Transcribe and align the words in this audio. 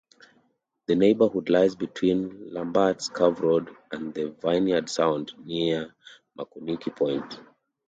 The 0.87 0.95
neighborhood 0.95 1.47
lies 1.49 1.75
between 1.75 2.51
Lambert's 2.51 3.07
Cove 3.07 3.39
Road 3.41 3.69
and 3.91 4.11
the 4.15 4.31
Vineyard 4.41 4.89
Sound, 4.89 5.33
near 5.45 5.93
Makonikey 6.35 6.95
Point. 6.95 7.39